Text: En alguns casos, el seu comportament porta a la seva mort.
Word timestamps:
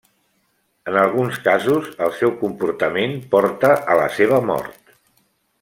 En 0.91 0.97
alguns 1.01 1.37
casos, 1.49 1.91
el 2.07 2.15
seu 2.21 2.33
comportament 2.41 3.15
porta 3.37 3.73
a 3.97 4.01
la 4.03 4.11
seva 4.21 4.45
mort. 4.53 4.95